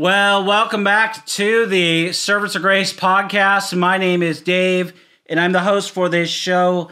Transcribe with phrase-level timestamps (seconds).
[0.00, 3.76] Well, welcome back to the Servants of Grace podcast.
[3.76, 4.94] My name is Dave,
[5.26, 6.90] and I'm the host for this show.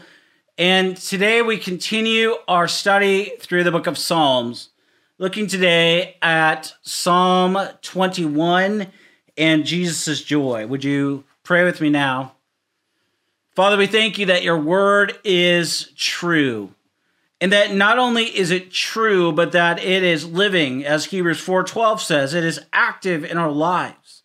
[0.59, 4.69] And today we continue our study through the book of Psalms,
[5.17, 8.85] looking today at Psalm 21
[9.39, 10.67] and Jesus' joy.
[10.67, 12.33] Would you pray with me now?
[13.55, 16.75] Father, we thank you that your word is true
[17.41, 21.99] and that not only is it true but that it is living as hebrews 4.12
[21.99, 24.23] says it is active in our lives.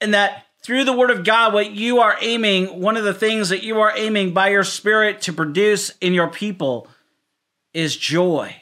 [0.00, 3.48] And that through the word of god what you are aiming one of the things
[3.48, 6.88] that you are aiming by your spirit to produce in your people
[7.72, 8.56] is joy.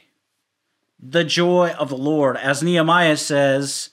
[1.01, 3.91] The joy of the lord as nehemiah says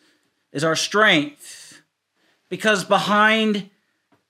[0.51, 1.81] is our strength.
[2.49, 3.69] Because behind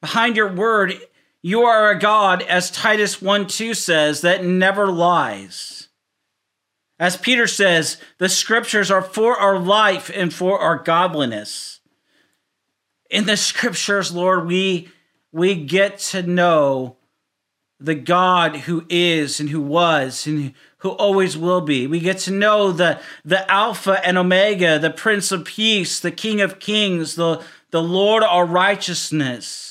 [0.01, 0.99] behind your word
[1.41, 5.87] you are a God, as Titus 1 2 says, that never lies.
[6.99, 11.79] As Peter says, the scriptures are for our life and for our godliness.
[13.09, 14.89] In the scriptures, Lord, we,
[15.31, 16.97] we get to know
[17.79, 21.87] the God who is and who was and who always will be.
[21.87, 26.41] We get to know the, the Alpha and Omega, the Prince of Peace, the King
[26.41, 29.68] of Kings, the, the Lord our righteousness.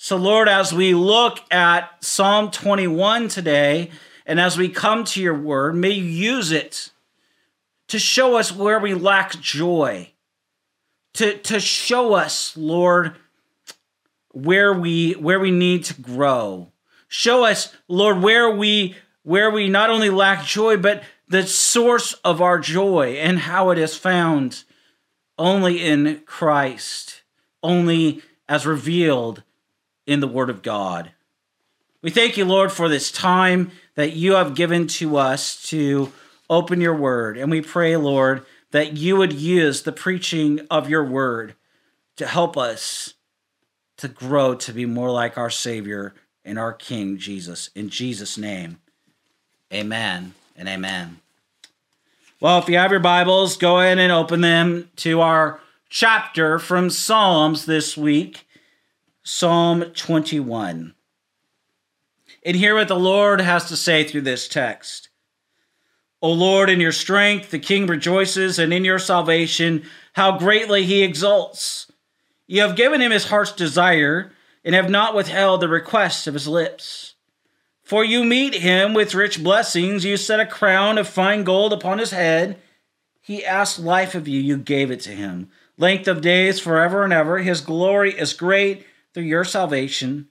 [0.00, 3.90] So, Lord, as we look at Psalm 21 today,
[4.24, 6.92] and as we come to your word, may you use it
[7.88, 10.12] to show us where we lack joy,
[11.14, 13.16] to, to show us, Lord,
[14.30, 16.70] where we where we need to grow.
[17.08, 18.94] Show us, Lord, where we
[19.24, 23.78] where we not only lack joy, but the source of our joy and how it
[23.78, 24.62] is found
[25.36, 27.22] only in Christ,
[27.64, 29.42] only as revealed
[30.08, 31.12] in the Word of God.
[32.00, 36.10] We thank you, Lord, for this time that you have given to us to
[36.48, 37.36] open your Word.
[37.36, 41.54] And we pray, Lord, that you would use the preaching of your Word
[42.16, 43.14] to help us
[43.98, 47.68] to grow to be more like our Savior and our King, Jesus.
[47.74, 48.78] In Jesus' name,
[49.72, 51.18] amen and amen.
[52.40, 55.60] Well, if you have your Bibles, go ahead and open them to our
[55.90, 58.46] chapter from Psalms this week.
[59.30, 60.94] Psalm 21.
[62.46, 65.10] And hear what the Lord has to say through this text.
[66.22, 69.82] O Lord, in your strength the king rejoices, and in your salvation
[70.14, 71.92] how greatly he exults.
[72.46, 74.32] You have given him his heart's desire,
[74.64, 77.14] and have not withheld the request of his lips.
[77.82, 81.98] For you meet him with rich blessings, you set a crown of fine gold upon
[81.98, 82.58] his head.
[83.20, 85.50] He asked life of you, you gave it to him.
[85.76, 87.40] Length of days forever and ever.
[87.40, 88.86] His glory is great
[89.18, 90.28] through your salvation.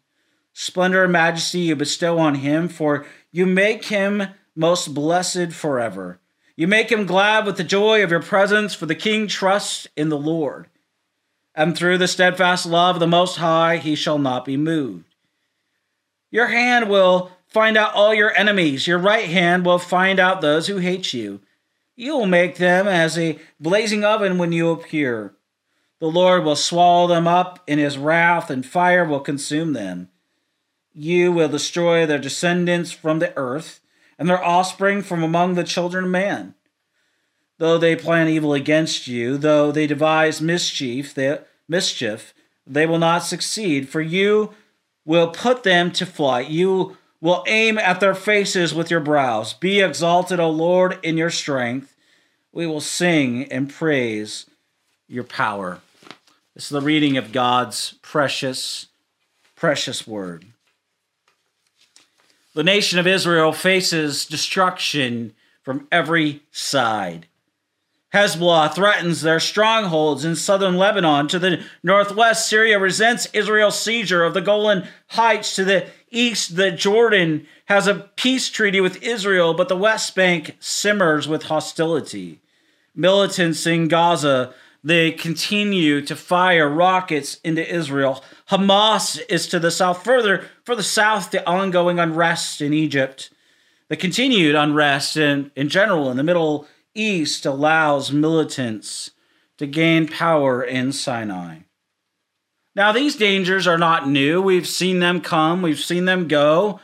[0.54, 6.22] Splendor and majesty you bestow on him, for you make him most blessed forever.
[6.56, 10.08] You make him glad with the joy of your presence, for the king trusts in
[10.08, 10.68] the Lord.
[11.54, 15.14] And through the steadfast love of the Most High, he shall not be moved.
[16.32, 20.68] Your hand will find out all your enemies, your right hand will find out those
[20.68, 21.42] who hate you.
[21.98, 25.34] You will make them as a blazing oven when you appear.
[26.00, 30.10] The Lord will swallow them up in his wrath, and fire will consume them.
[30.94, 33.80] You will destroy their descendants from the earth,
[34.20, 36.54] and their offspring from among the children of man.
[37.58, 42.34] Though they plan evil against you, though they devise mischief, they, mischief,
[42.68, 44.54] they will not succeed, for you
[45.06, 46.50] will put them to flight.
[46.50, 49.54] You will aim at their faces with your brows.
[49.54, 51.96] Be exalted, O Lord, in your strength.
[52.52, 54.46] We will sing and praise
[55.08, 55.80] your power.
[56.58, 58.88] This is the reading of God's precious,
[59.56, 60.44] precious word.
[62.56, 67.28] The nation of Israel faces destruction from every side.
[68.12, 71.28] Hezbollah threatens their strongholds in southern Lebanon.
[71.28, 75.56] To the northwest, Syria resents Israel's seizure of the Golan Heights.
[75.58, 80.58] To the east, the Jordan has a peace treaty with Israel, but the West Bank
[80.60, 82.42] simmers with hostility.
[82.96, 88.24] Militants in Gaza they continue to fire rockets into Israel.
[88.50, 90.04] Hamas is to the south.
[90.04, 93.30] Further, for the south, the ongoing unrest in Egypt.
[93.90, 99.12] The continued unrest in, in general in the Middle East allows militants
[99.58, 101.60] to gain power in Sinai.
[102.76, 104.42] Now, these dangers are not new.
[104.42, 106.80] We've seen them come, we've seen them go.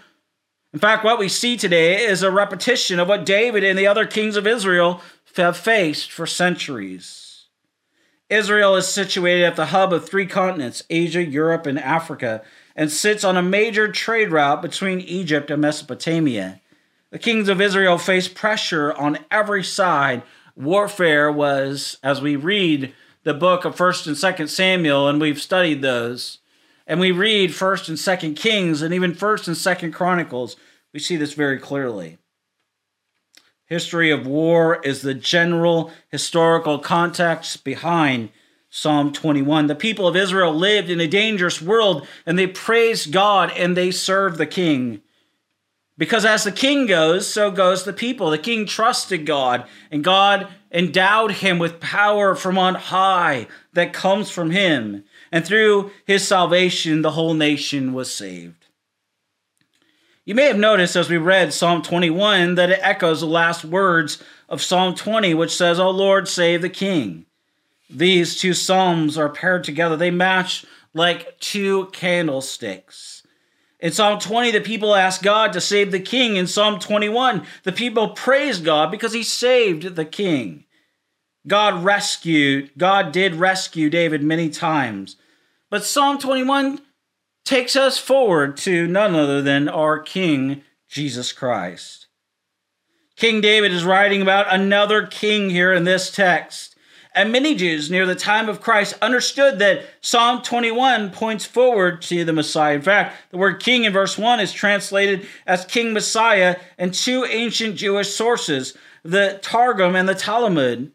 [0.73, 4.07] In fact, what we see today is a repetition of what David and the other
[4.07, 5.01] kings of Israel
[5.35, 7.32] have faced for centuries.
[8.29, 12.41] Israel is situated at the hub of three continents Asia, Europe, and Africa,
[12.75, 16.59] and sits on a major trade route between Egypt and Mesopotamia.
[17.11, 20.23] The kings of Israel faced pressure on every side.
[20.55, 22.93] Warfare was, as we read
[23.23, 26.39] the book of 1st and 2nd Samuel, and we've studied those,
[26.87, 30.55] and we read 1st and 2nd Kings, and even 1st and 2nd Chronicles,
[30.91, 32.17] we see this very clearly.
[33.73, 38.29] History of war is the general historical context behind
[38.69, 39.65] Psalm 21.
[39.65, 43.89] The people of Israel lived in a dangerous world and they praised God and they
[43.89, 45.01] served the king.
[45.97, 48.29] Because as the king goes, so goes the people.
[48.29, 54.29] The king trusted God, and God endowed him with power from on high that comes
[54.29, 55.03] from him.
[55.31, 58.62] And through his salvation, the whole nation was saved.
[60.25, 64.23] You may have noticed as we read Psalm 21 that it echoes the last words
[64.47, 67.25] of Psalm 20, which says, O Lord, save the king.
[67.89, 73.23] These two psalms are paired together, they match like two candlesticks.
[73.81, 76.37] In Psalm 20, the people ask God to save the king.
[76.37, 80.63] In Psalm 21, the people praise God because he saved the king.
[81.45, 85.17] God rescued, God did rescue David many times.
[85.69, 86.79] But Psalm 21
[87.45, 92.07] takes us forward to none other than our King, Jesus Christ.
[93.15, 96.75] King David is writing about another king here in this text.
[97.15, 102.25] And many Jews near the time of Christ understood that Psalm 21 points forward to
[102.25, 102.73] the Messiah.
[102.73, 107.23] In fact, the word king in verse 1 is translated as King Messiah in two
[107.25, 110.91] ancient Jewish sources, the Targum and the Talmud.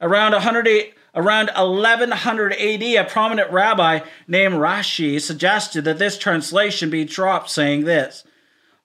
[0.00, 7.04] Around 100, around 1100 AD, a prominent rabbi named Rashi suggested that this translation be
[7.04, 8.22] dropped, saying this.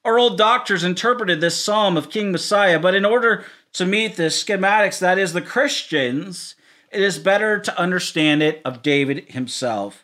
[0.04, 4.24] Our old doctors interpreted this psalm of King Messiah, but in order to meet the
[4.24, 6.56] schismatics, that is, the Christians,
[6.92, 10.04] it is better to understand it of David himself.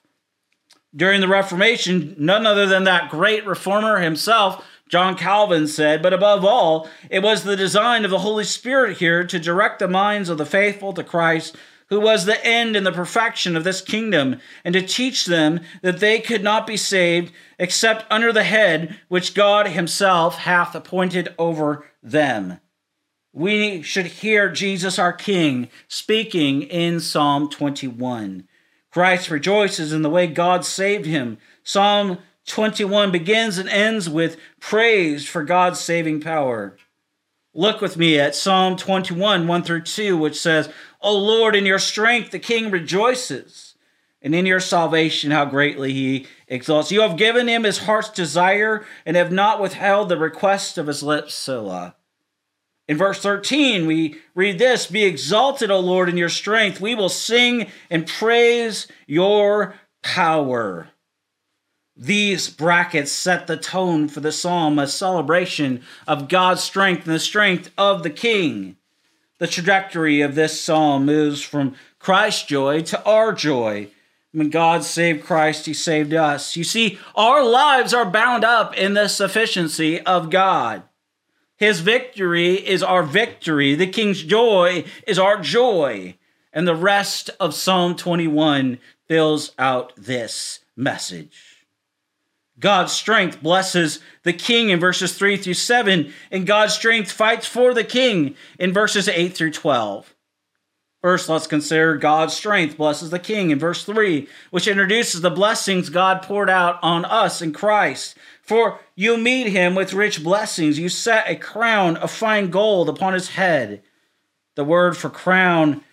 [0.95, 6.45] During the Reformation, none other than that great reformer himself, John Calvin, said, but above
[6.45, 10.37] all, it was the design of the Holy Spirit here to direct the minds of
[10.37, 11.55] the faithful to Christ,
[11.89, 15.99] who was the end and the perfection of this kingdom, and to teach them that
[15.99, 21.85] they could not be saved except under the head which God himself hath appointed over
[22.01, 22.59] them
[23.31, 28.47] we should hear Jesus our King speaking in Psalm 21.
[28.91, 31.37] Christ rejoices in the way God saved him.
[31.63, 36.75] Psalm 21 begins and ends with praise for God's saving power.
[37.53, 40.69] Look with me at Psalm 21, 1 through 2, which says,
[41.01, 43.75] O Lord, in your strength the king rejoices,
[44.21, 46.91] and in your salvation how greatly he exalts.
[46.91, 51.01] You have given him his heart's desire, and have not withheld the request of his
[51.01, 51.95] lips, Selah.
[52.89, 56.81] In verse 13, we read this Be exalted, O Lord, in your strength.
[56.81, 60.89] We will sing and praise your power.
[61.95, 67.19] These brackets set the tone for the psalm, a celebration of God's strength and the
[67.19, 68.77] strength of the king.
[69.39, 73.87] The trajectory of this psalm moves from Christ's joy to our joy.
[74.31, 76.55] When God saved Christ, he saved us.
[76.55, 80.83] You see, our lives are bound up in the sufficiency of God.
[81.55, 83.75] His victory is our victory.
[83.75, 86.15] The king's joy is our joy.
[86.53, 91.48] And the rest of Psalm 21 fills out this message.
[92.59, 97.73] God's strength blesses the king in verses 3 through 7, and God's strength fights for
[97.73, 100.13] the king in verses 8 through 12.
[101.01, 105.89] First, let's consider God's strength blesses the king in verse 3, which introduces the blessings
[105.89, 108.17] God poured out on us in Christ.
[108.41, 110.77] For you meet him with rich blessings.
[110.77, 113.81] You set a crown of fine gold upon his head.
[114.55, 115.85] The word for crown,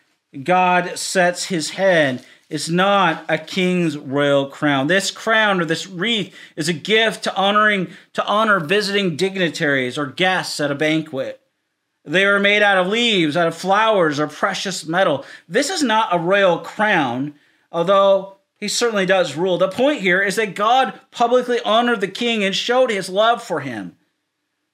[0.42, 4.86] God sets his head, is not a king's royal crown.
[4.86, 10.06] This crown or this wreath is a gift to honoring to honor visiting dignitaries or
[10.06, 11.40] guests at a banquet.
[12.04, 15.24] They are made out of leaves, out of flowers, or precious metal.
[15.48, 17.34] This is not a royal crown,
[17.72, 19.58] although he certainly does rule.
[19.58, 23.60] The point here is that God publicly honored the king and showed his love for
[23.60, 23.96] him.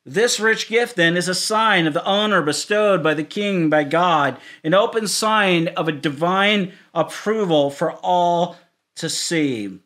[0.04, 3.84] This rich gift, then, is a sign of the honor bestowed by the king by
[3.84, 8.56] God, an open sign of a divine approval for all
[8.96, 9.78] to see.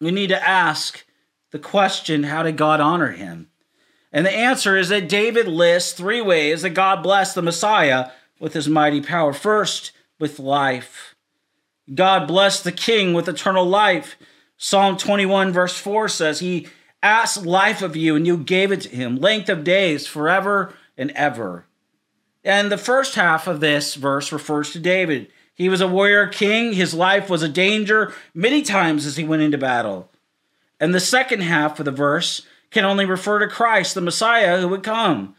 [0.00, 1.04] We need to ask
[1.50, 3.50] the question how did God honor him?
[4.10, 8.54] And the answer is that David lists three ways that God blessed the Messiah with
[8.54, 9.32] his mighty power.
[9.32, 11.14] First, with life.
[11.92, 14.16] God blessed the king with eternal life.
[14.56, 16.68] Psalm 21, verse 4 says, He
[17.04, 21.10] asked life of you, and you gave it to him, length of days forever and
[21.12, 21.66] ever.
[22.42, 25.28] And the first half of this verse refers to David.
[25.54, 26.72] He was a warrior king.
[26.72, 30.10] His life was a danger many times as he went into battle.
[30.80, 34.68] And the second half of the verse can only refer to Christ, the Messiah who
[34.68, 35.36] would come.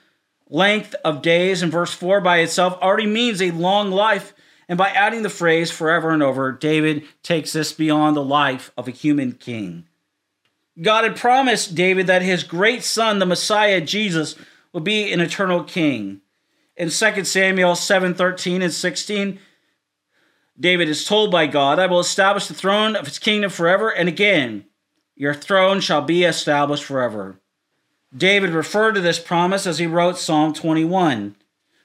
[0.49, 4.33] Length of days in verse 4 by itself already means a long life.
[4.69, 8.87] And by adding the phrase forever and over, David takes this beyond the life of
[8.87, 9.85] a human king.
[10.81, 14.35] God had promised David that his great son, the Messiah, Jesus,
[14.73, 16.21] would be an eternal king.
[16.75, 19.39] In 2 Samuel 7 13 and 16,
[20.59, 24.09] David is told by God, I will establish the throne of his kingdom forever and
[24.09, 24.65] again.
[25.15, 27.39] Your throne shall be established forever.
[28.15, 31.35] David referred to this promise as he wrote Psalm 21.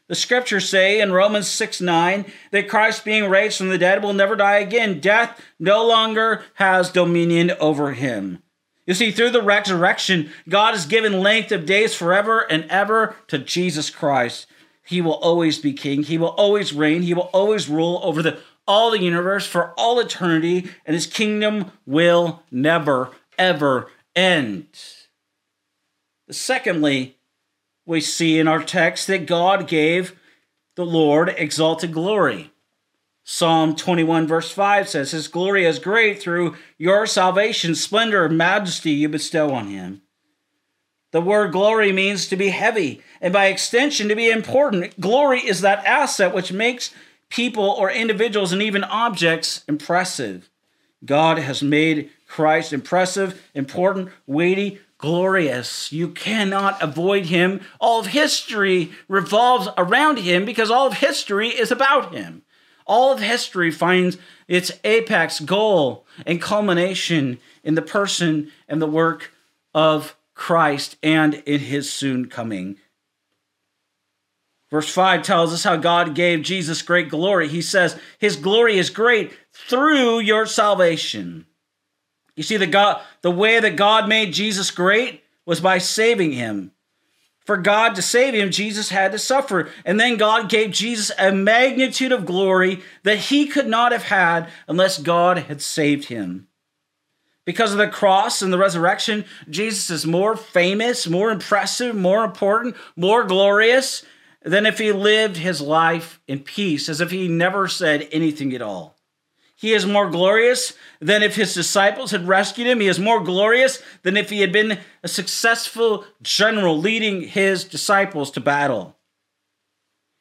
[0.08, 4.12] The scriptures say in Romans 6 9 that Christ, being raised from the dead, will
[4.12, 4.98] never die again.
[4.98, 8.42] Death no longer has dominion over him.
[8.90, 13.38] You see, through the resurrection, God has given length of days forever and ever to
[13.38, 14.48] Jesus Christ.
[14.84, 16.02] He will always be king.
[16.02, 17.02] He will always reign.
[17.02, 21.70] He will always rule over the, all the universe for all eternity, and his kingdom
[21.86, 24.66] will never, ever end.
[26.28, 27.16] Secondly,
[27.86, 30.18] we see in our text that God gave
[30.74, 32.49] the Lord exalted glory.
[33.32, 39.08] Psalm 21, verse 5 says, His glory is great through your salvation, splendor, majesty you
[39.08, 40.02] bestow on him.
[41.12, 44.98] The word glory means to be heavy, and by extension, to be important.
[44.98, 46.92] Glory is that asset which makes
[47.28, 50.50] people or individuals and even objects impressive.
[51.04, 55.92] God has made Christ impressive, important, weighty, glorious.
[55.92, 57.60] You cannot avoid him.
[57.78, 62.42] All of history revolves around him because all of history is about him.
[62.90, 64.18] All of history finds
[64.48, 69.32] its apex goal and culmination in the person and the work
[69.72, 72.78] of Christ and in his soon coming.
[74.72, 77.46] Verse 5 tells us how God gave Jesus great glory.
[77.46, 81.46] He says, His glory is great through your salvation.
[82.34, 86.72] You see, the, God, the way that God made Jesus great was by saving him.
[87.50, 89.70] For God to save him, Jesus had to suffer.
[89.84, 94.48] And then God gave Jesus a magnitude of glory that he could not have had
[94.68, 96.46] unless God had saved him.
[97.44, 102.76] Because of the cross and the resurrection, Jesus is more famous, more impressive, more important,
[102.94, 104.04] more glorious
[104.44, 108.62] than if he lived his life in peace, as if he never said anything at
[108.62, 108.99] all.
[109.60, 112.80] He is more glorious than if his disciples had rescued him.
[112.80, 118.30] He is more glorious than if he had been a successful general leading his disciples
[118.30, 118.96] to battle.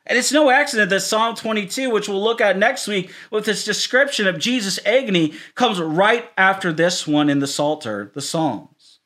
[0.05, 3.63] And it's no accident that Psalm 22, which we'll look at next week with its
[3.63, 8.99] description of Jesus' agony, comes right after this one in the Psalter, the Psalms.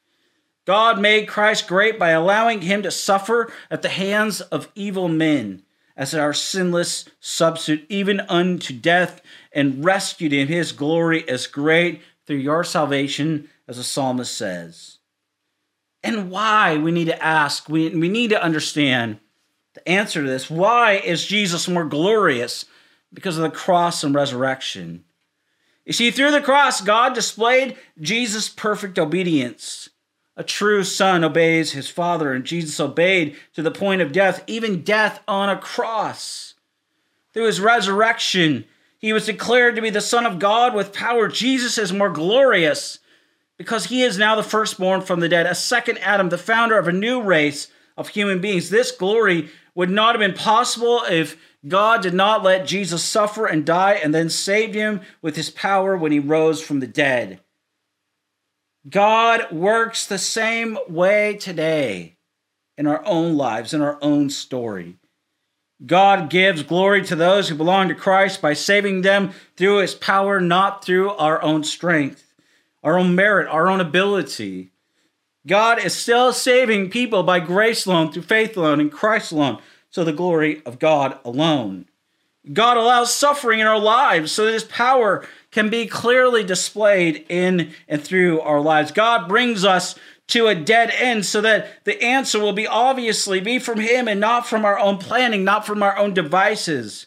[0.66, 5.63] God made Christ great by allowing him to suffer at the hands of evil men
[5.96, 9.22] as our sinless substitute, even unto death,
[9.52, 10.48] and rescued him.
[10.48, 14.98] His glory is great through your salvation, as the psalmist says.
[16.04, 19.20] And why we need to ask, we, we need to understand
[19.74, 20.50] the answer to this.
[20.50, 22.66] Why is Jesus more glorious?
[23.14, 25.06] Because of the cross and resurrection.
[25.86, 29.90] You see, through the cross, God displayed Jesus' perfect obedience.
[30.36, 34.84] A true son obeys his father, and Jesus obeyed to the point of death, even
[34.84, 36.56] death on a cross.
[37.34, 38.66] Through his resurrection,
[38.98, 41.28] he was declared to be the Son of God with power.
[41.28, 43.00] Jesus is more glorious
[43.58, 46.88] because he is now the firstborn from the dead, a second Adam, the founder of
[46.88, 48.70] a new race of human beings.
[48.70, 51.38] This glory would not have been possible if
[51.68, 55.96] God did not let Jesus suffer and die and then saved him with his power
[55.96, 57.40] when he rose from the dead.
[58.90, 62.18] God works the same way today
[62.78, 64.98] in our own lives, in our own story.
[65.86, 70.40] God gives glory to those who belong to Christ by saving them through his power,
[70.40, 72.34] not through our own strength,
[72.84, 74.72] our own merit, our own ability.
[75.48, 80.04] God is still saving people by grace alone, through faith alone, in Christ alone, so
[80.04, 81.86] the glory of God alone.
[82.52, 87.74] God allows suffering in our lives so that his power can be clearly displayed in
[87.88, 88.92] and through our lives.
[88.92, 89.96] God brings us
[90.28, 94.20] to a dead end so that the answer will be obviously be from him and
[94.20, 97.06] not from our own planning, not from our own devices.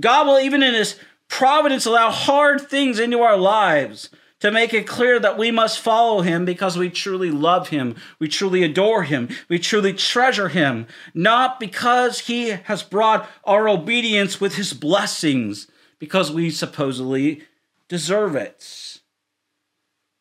[0.00, 0.98] God will even in his
[1.28, 4.10] providence allow hard things into our lives
[4.40, 8.26] to make it clear that we must follow him because we truly love him, we
[8.26, 14.54] truly adore him, we truly treasure him, not because he has brought our obedience with
[14.54, 17.42] his blessings, because we supposedly
[17.90, 19.00] deserve it.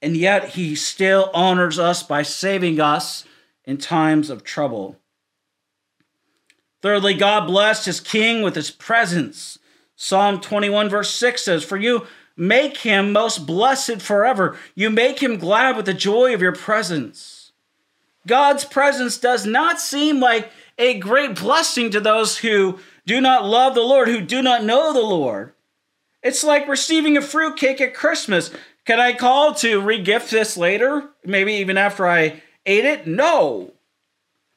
[0.02, 3.24] And yet he still honors us by saving us
[3.64, 4.98] in times of trouble.
[6.82, 9.60] Thirdly, God blessed his king with his presence.
[9.96, 14.58] Psalm 21, verse 6 says, For you make him most blessed forever.
[14.74, 17.52] You make him glad with the joy of your presence.
[18.26, 23.76] God's presence does not seem like a great blessing to those who do not love
[23.76, 25.54] the Lord, who do not know the Lord.
[26.22, 28.52] It's like receiving a fruitcake at Christmas.
[28.86, 31.10] Can I call to regift this later?
[31.24, 33.08] Maybe even after I ate it?
[33.08, 33.74] No.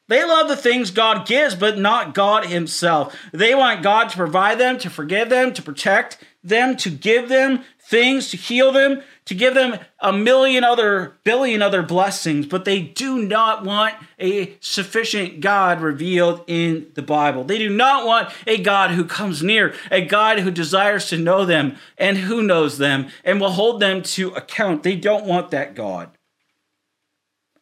[0.09, 3.15] They love the things God gives, but not God Himself.
[3.31, 7.63] They want God to provide them, to forgive them, to protect them, to give them
[7.93, 12.81] things, to heal them, to give them a million other, billion other blessings, but they
[12.81, 17.43] do not want a sufficient God revealed in the Bible.
[17.43, 21.45] They do not want a God who comes near, a God who desires to know
[21.45, 24.81] them and who knows them and will hold them to account.
[24.81, 26.09] They don't want that God.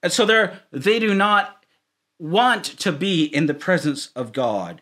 [0.01, 1.65] And so they're, they do not
[2.19, 4.81] want to be in the presence of God.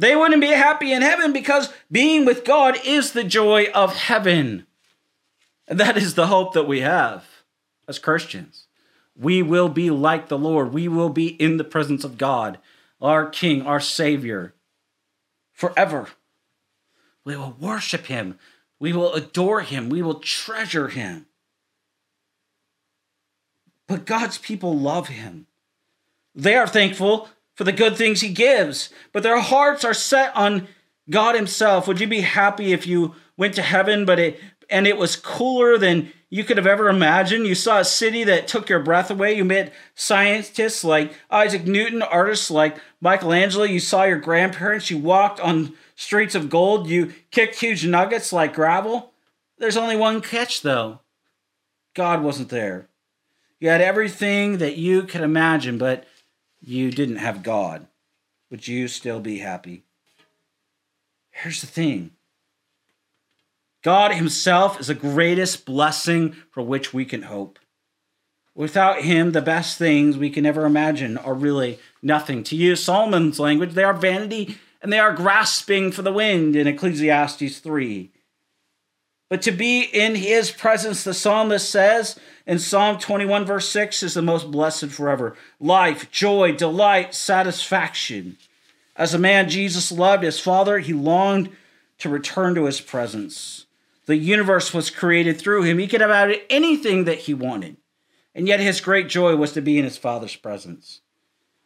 [0.00, 4.66] They wouldn't be happy in heaven because being with God is the joy of heaven.
[5.68, 7.26] And that is the hope that we have
[7.86, 8.66] as Christians.
[9.14, 10.72] We will be like the Lord.
[10.72, 12.58] We will be in the presence of God,
[12.98, 14.54] our King, our Savior,
[15.52, 16.08] forever.
[17.22, 18.38] We will worship Him.
[18.78, 19.90] We will adore Him.
[19.90, 21.26] We will treasure Him.
[23.86, 25.46] But God's people love Him.
[26.34, 30.68] They are thankful for the good things He gives, but their hearts are set on
[31.08, 31.86] God Himself.
[31.86, 34.40] Would you be happy if you went to heaven, but it
[34.70, 37.46] and it was cooler than you could have ever imagined?
[37.46, 39.34] You saw a city that took your breath away.
[39.34, 43.64] You met scientists like Isaac Newton, artists like Michelangelo.
[43.64, 44.90] You saw your grandparents.
[44.90, 46.88] You walked on streets of gold.
[46.88, 49.12] You kicked huge nuggets like gravel.
[49.58, 51.00] There's only one catch, though
[51.94, 52.88] God wasn't there.
[53.58, 56.06] You had everything that you could imagine, but
[56.60, 57.86] you didn't have God,
[58.50, 59.84] would you still be happy?
[61.30, 62.12] Here's the thing
[63.82, 67.58] God Himself is the greatest blessing for which we can hope.
[68.54, 72.42] Without Him, the best things we can ever imagine are really nothing.
[72.44, 76.66] To use Solomon's language, they are vanity and they are grasping for the wind in
[76.66, 78.10] Ecclesiastes 3.
[79.28, 82.18] But to be in his presence, the psalmist says
[82.50, 85.36] in Psalm 21, verse 6, is the most blessed forever.
[85.60, 88.38] Life, joy, delight, satisfaction.
[88.96, 91.50] As a man, Jesus loved his Father, he longed
[91.98, 93.66] to return to his presence.
[94.06, 95.78] The universe was created through him.
[95.78, 97.76] He could have had anything that he wanted.
[98.34, 101.02] And yet his great joy was to be in his Father's presence.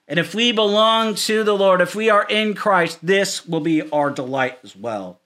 [0.06, 3.90] And if we belong to the Lord, if we are in Christ, this will be
[3.90, 5.18] our delight as well.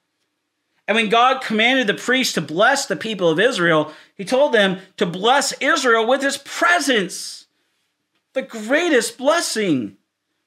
[0.89, 4.81] And when God commanded the priests to bless the people of Israel, he told them
[4.97, 7.47] to bless Israel with his presence.
[8.33, 9.99] The greatest blessing.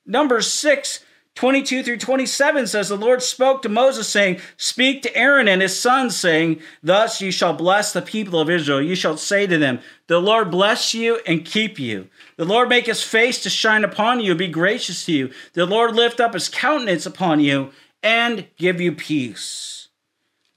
[0.04, 5.48] Numbers 6, 22 through 27 says, The Lord spoke to Moses, saying, Speak to Aaron
[5.48, 8.82] and his sons, saying, Thus you shall bless the people of Israel.
[8.82, 12.10] You shall say to them, The Lord bless you and keep you.
[12.38, 15.32] The Lord make his face to shine upon you, and be gracious to you.
[15.54, 19.71] The Lord lift up his countenance upon you and give you peace.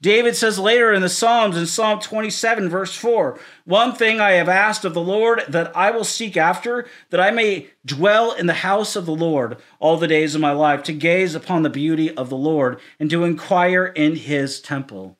[0.01, 4.49] David says later in the Psalms, in Psalm 27, verse 4, One thing I have
[4.49, 8.53] asked of the Lord that I will seek after, that I may dwell in the
[8.53, 12.15] house of the Lord all the days of my life, to gaze upon the beauty
[12.15, 15.17] of the Lord and to inquire in his temple.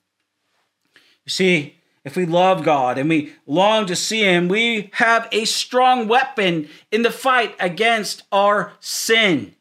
[1.24, 5.46] You see, if we love God and we long to see him, we have a
[5.46, 9.55] strong weapon in the fight against our sin.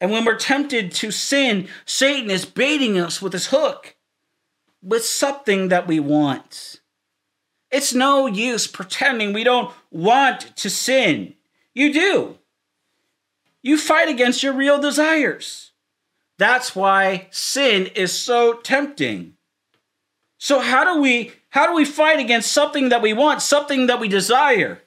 [0.00, 3.96] And when we're tempted to sin, Satan is baiting us with his hook
[4.82, 6.80] with something that we want.
[7.70, 11.34] It's no use pretending we don't want to sin.
[11.74, 12.38] You do.
[13.62, 15.72] You fight against your real desires.
[16.38, 19.34] That's why sin is so tempting.
[20.38, 24.00] So how do we how do we fight against something that we want, something that
[24.00, 24.80] we desire?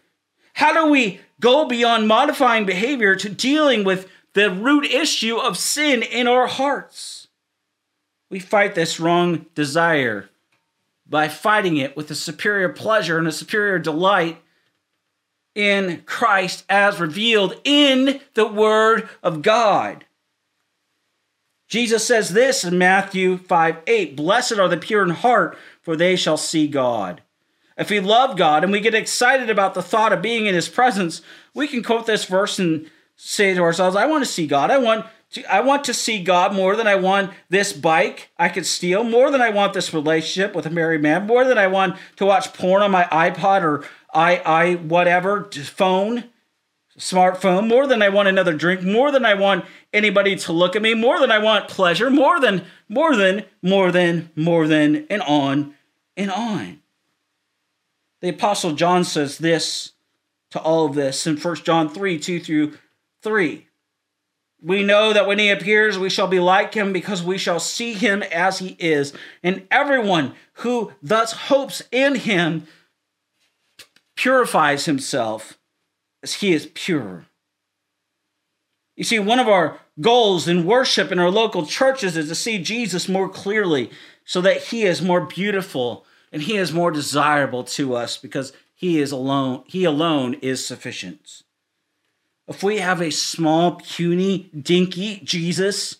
[0.54, 6.04] How do we go beyond modifying behavior to dealing with the root issue of sin
[6.04, 7.28] in our hearts?
[8.30, 10.30] We fight this wrong desire
[11.08, 14.42] by fighting it with a superior pleasure and a superior delight
[15.54, 20.06] in Christ as revealed in the Word of God.
[21.68, 26.16] Jesus says this in Matthew 5 8 Blessed are the pure in heart, for they
[26.16, 27.22] shall see God.
[27.78, 30.70] If we love God and we get excited about the thought of being in His
[30.70, 31.22] presence,
[31.54, 34.72] we can quote this verse and say to ourselves, I want to see God.
[34.72, 38.50] I want to, I want to see God more than I want this bike I
[38.50, 41.68] could steal, more than I want this relationship with a married man, more than I
[41.68, 46.26] want to watch porn on my iPod or i i whatever phone,
[46.98, 50.82] smartphone, more than I want another drink, more than I want anybody to look at
[50.82, 55.22] me, more than I want pleasure, more than more than more than more than and
[55.24, 55.74] on
[56.16, 56.82] and on.
[58.22, 59.94] The apostle John says this
[60.52, 62.74] to all of this in 1 John 3, 2 through
[63.24, 63.68] 3.
[64.62, 67.94] We know that when he appears, we shall be like him because we shall see
[67.94, 69.14] him as he is.
[69.42, 72.68] And everyone who thus hopes in him
[74.16, 75.58] purifies himself
[76.22, 77.26] as he is pure.
[78.96, 82.58] You see, one of our goals in worship in our local churches is to see
[82.58, 83.92] Jesus more clearly
[84.26, 89.00] so that he is more beautiful and he is more desirable to us because he
[89.00, 91.43] is alone he alone is sufficient
[92.48, 95.98] if we have a small, puny, dinky Jesus,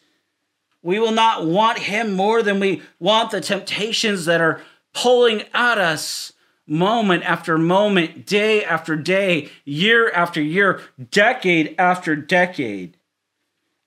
[0.82, 4.62] we will not want him more than we want the temptations that are
[4.94, 6.34] pulling at us
[6.68, 12.98] moment after moment, day after day, year after year, decade after decade.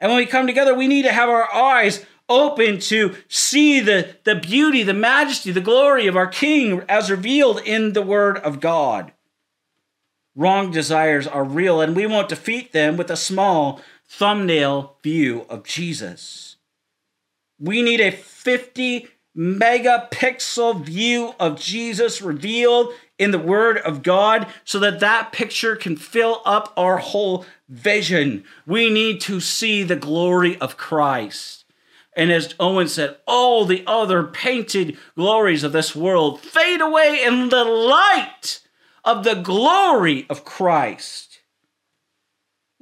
[0.00, 4.16] And when we come together, we need to have our eyes open to see the,
[4.24, 8.60] the beauty, the majesty, the glory of our King as revealed in the Word of
[8.60, 9.12] God
[10.36, 15.64] wrong desires are real, and we won't defeat them with a small thumbnail view of
[15.64, 16.56] Jesus.
[17.58, 24.78] We need a 50 megapixel view of Jesus revealed in the Word of God so
[24.78, 28.44] that that picture can fill up our whole vision.
[28.66, 31.64] We need to see the glory of Christ.
[32.14, 37.50] And as Owen said, all the other painted glories of this world fade away in
[37.50, 38.60] the light
[39.06, 41.38] of the glory of Christ.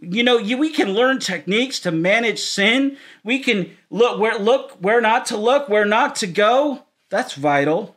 [0.01, 2.97] You know, you, we can learn techniques to manage sin.
[3.23, 6.85] We can look where look where not to look, where not to go.
[7.11, 7.97] That's vital.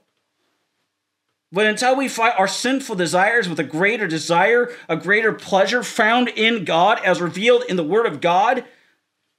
[1.52, 6.28] But until we fight our sinful desires with a greater desire, a greater pleasure found
[6.28, 8.66] in God as revealed in the Word of God,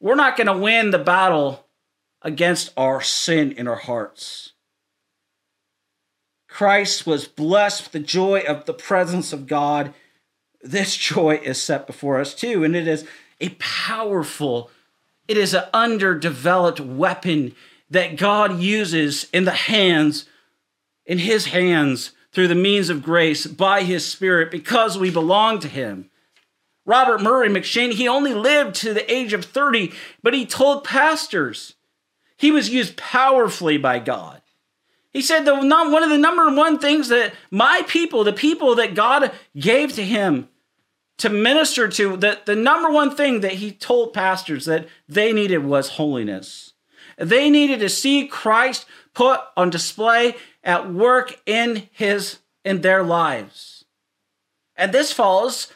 [0.00, 1.66] we're not going to win the battle
[2.22, 4.54] against our sin in our hearts.
[6.58, 9.94] Christ was blessed with the joy of the presence of God.
[10.60, 13.06] This joy is set before us too, and it is
[13.40, 14.68] a powerful,
[15.28, 17.54] it is an underdeveloped weapon
[17.90, 20.26] that God uses in the hands,
[21.06, 25.68] in his hands, through the means of grace by his Spirit because we belong to
[25.68, 26.10] him.
[26.84, 29.92] Robert Murray M'Cheyne, he only lived to the age of 30,
[30.24, 31.76] but he told pastors
[32.36, 34.37] he was used powerfully by God.
[35.12, 38.74] He said the not one of the number one things that my people, the people
[38.74, 40.48] that God gave to him
[41.18, 45.64] to minister to, that the number one thing that he told pastors that they needed
[45.64, 46.74] was holiness.
[47.16, 53.84] They needed to see Christ put on display at work in his in their lives.
[54.76, 55.72] And this follows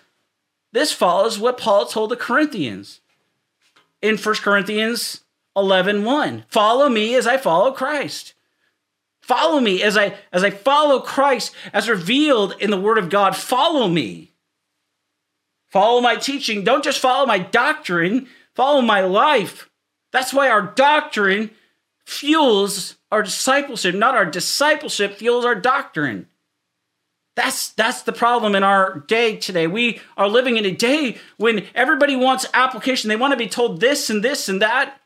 [0.73, 3.01] this follows what Paul told the Corinthians
[4.01, 5.23] in 1 Corinthians
[5.57, 6.45] 11 1.
[6.49, 8.35] Follow me as I follow Christ.
[9.23, 13.37] Follow me as I as I follow Christ as revealed in the word of God.
[13.37, 14.33] Follow me.
[15.69, 16.65] Follow my teaching.
[16.65, 19.71] Don't just follow my doctrine, follow my life.
[20.13, 21.51] That's why our doctrine
[22.05, 26.27] fuels our discipleship, not our discipleship fuels our doctrine.
[27.37, 29.67] That's that's the problem in our day today.
[29.67, 33.09] We are living in a day when everybody wants application.
[33.09, 35.01] They want to be told this and this and that.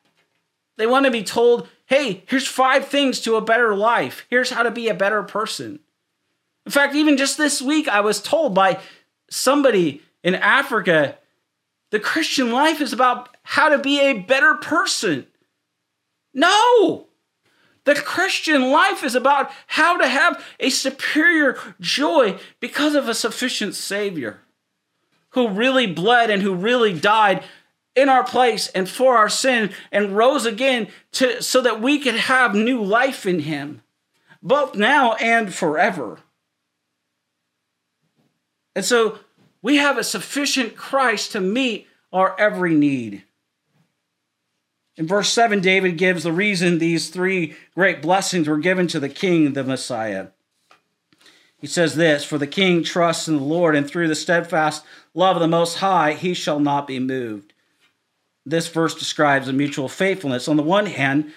[0.78, 4.26] They want to be told hey, here's five things to a better life.
[4.28, 5.80] Here's how to be a better person.
[6.64, 8.80] In fact, even just this week, I was told by
[9.30, 11.16] somebody in Africa
[11.90, 15.26] the Christian life is about how to be a better person.
[16.34, 17.06] No!
[17.84, 23.76] The Christian life is about how to have a superior joy because of a sufficient
[23.76, 24.40] Savior
[25.30, 27.44] who really bled and who really died
[27.96, 32.14] in our place and for our sin and rose again to so that we could
[32.14, 33.82] have new life in him
[34.42, 36.20] both now and forever.
[38.76, 39.18] And so
[39.60, 43.24] we have a sufficient Christ to meet our every need.
[44.96, 49.08] In verse 7 David gives the reason these three great blessings were given to the
[49.08, 50.28] king the Messiah.
[51.58, 55.36] He says this For the king trusts in the Lord, and through the steadfast love
[55.36, 57.54] of the Most High, he shall not be moved
[58.46, 60.48] this verse describes a mutual faithfulness.
[60.48, 61.32] On the one hand,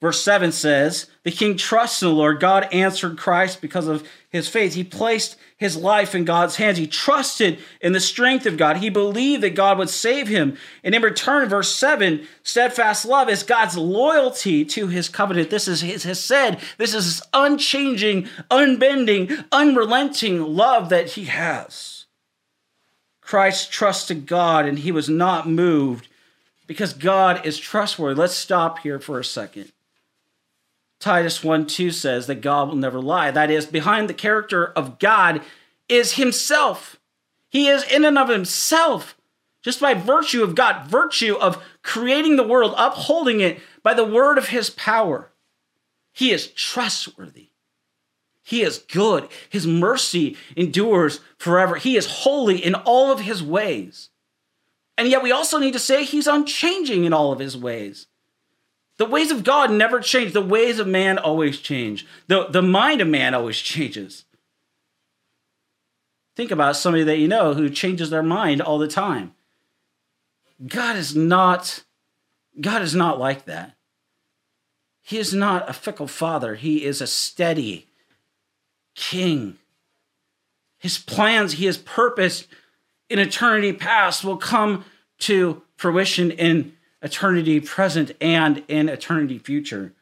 [0.00, 2.38] Verse 7 says, The king trusts in the Lord.
[2.38, 4.74] God answered Christ because of his faith.
[4.74, 6.78] He placed his life in God's hands.
[6.78, 8.76] He trusted in the strength of God.
[8.76, 10.56] He believed that God would save him.
[10.84, 15.50] And in return, verse 7, steadfast love is God's loyalty to his covenant.
[15.50, 22.06] This is his, his said, this is his unchanging, unbending, unrelenting love that he has.
[23.20, 26.08] Christ trusted God and he was not moved
[26.68, 28.20] because God is trustworthy.
[28.20, 29.72] Let's stop here for a second.
[31.00, 33.32] Titus 1 2 says that God will never lie.
[33.32, 35.40] That is, behind the character of God
[35.88, 37.00] is Himself.
[37.48, 39.16] He is in and of Himself,
[39.62, 44.36] just by virtue of God, virtue of creating the world, upholding it by the word
[44.36, 45.30] of His power.
[46.12, 47.48] He is trustworthy.
[48.42, 49.28] He is good.
[49.48, 51.76] His mercy endures forever.
[51.76, 54.10] He is holy in all of His ways.
[54.98, 58.08] And yet, we also need to say He's unchanging in all of His ways.
[58.98, 60.32] The ways of God never change.
[60.32, 62.04] The ways of man always change.
[62.26, 64.24] The, the mind of man always changes.
[66.34, 69.34] Think about somebody that you know who changes their mind all the time.
[70.66, 71.84] God is not
[72.60, 73.76] God is not like that.
[75.00, 76.56] He is not a fickle father.
[76.56, 77.86] He is a steady
[78.94, 79.58] king.
[80.78, 82.46] His plans, he has purposed
[83.08, 84.84] in eternity past will come
[85.18, 89.92] to fruition in eternity present and in eternity future.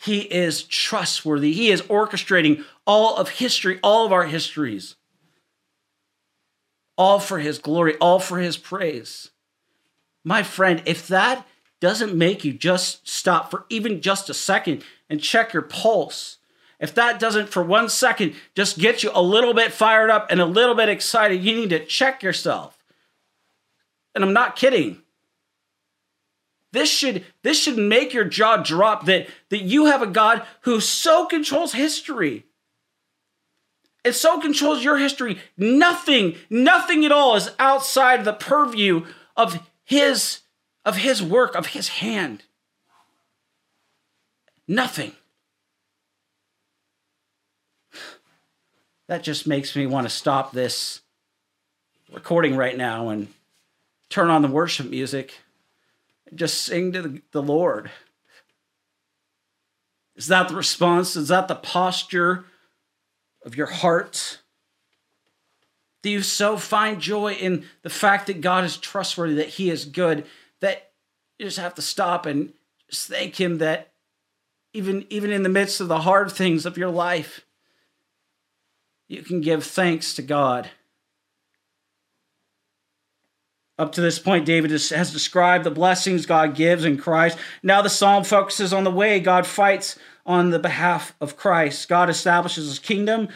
[0.00, 1.52] He is trustworthy.
[1.52, 4.94] He is orchestrating all of history, all of our histories,
[6.96, 9.30] all for His glory, all for His praise.
[10.24, 11.46] My friend, if that
[11.80, 16.37] doesn't make you just stop for even just a second and check your pulse,
[16.80, 20.40] if that doesn't for one second just get you a little bit fired up and
[20.40, 22.78] a little bit excited, you need to check yourself.
[24.14, 25.02] And I'm not kidding.
[26.72, 30.80] This should this should make your jaw drop that that you have a God who
[30.80, 32.44] so controls history.
[34.04, 35.38] It so controls your history.
[35.56, 40.40] Nothing, nothing at all is outside the purview of his
[40.84, 42.44] of his work, of his hand.
[44.66, 45.12] Nothing.
[49.08, 51.00] That just makes me want to stop this
[52.12, 53.28] recording right now and
[54.10, 55.34] turn on the worship music
[56.28, 57.90] and just sing to the, Lord.
[60.14, 61.16] Is that the response?
[61.16, 62.44] Is that the posture
[63.46, 64.40] of your heart?
[66.02, 69.86] Do you so find joy in the fact that God is trustworthy, that He is
[69.86, 70.26] good,
[70.60, 70.90] that
[71.38, 72.52] you just have to stop and
[72.90, 73.92] just thank Him that
[74.74, 77.46] even, even in the midst of the hard things of your life,
[79.08, 80.70] you can give thanks to God.
[83.78, 87.38] Up to this point, David has described the blessings God gives in Christ.
[87.62, 91.88] Now the psalm focuses on the way God fights on the behalf of Christ.
[91.88, 93.28] God establishes his kingdom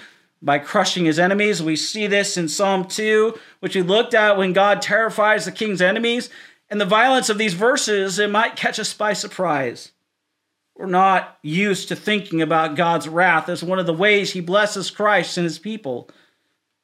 [0.43, 1.63] by crushing his enemies.
[1.63, 5.81] We see this in Psalm 2, which we looked at when God terrifies the king's
[5.81, 6.29] enemies.
[6.69, 9.92] And the violence of these verses, it might catch us by surprise.
[10.77, 14.91] We're not used to thinking about God's wrath as one of the ways he blesses
[14.91, 16.09] Christ and his people.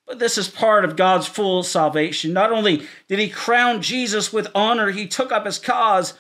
[0.07, 2.33] But this is part of God's full salvation.
[2.33, 6.15] Not only did he crown Jesus with honor, he took up his cause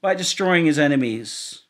[0.00, 1.62] by destroying his enemies.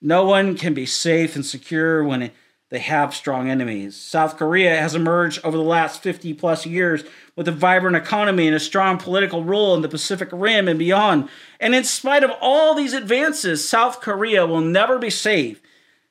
[0.00, 2.30] No one can be safe and secure when
[2.68, 3.94] they have strong enemies.
[3.96, 7.04] South Korea has emerged over the last 50 plus years
[7.36, 11.28] with a vibrant economy and a strong political rule in the Pacific Rim and beyond.
[11.60, 15.62] And in spite of all these advances, South Korea will never be safe